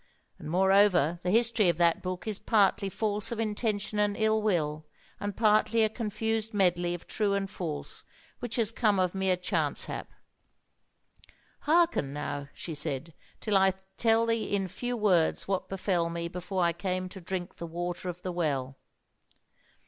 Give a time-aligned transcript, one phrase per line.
[0.39, 4.83] And moreover, the history of that book is partly false of intention and ill will,
[5.19, 8.03] and partly a confused medley of true and false,
[8.39, 10.09] which has come of mere chance hap.
[11.67, 16.63] "Hearken now," she said, "till I tell thee in few words what befell me before
[16.63, 18.77] I came to drink the Water of the Well.